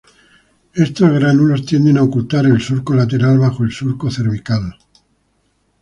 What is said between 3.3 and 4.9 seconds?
bajo el surco cervical.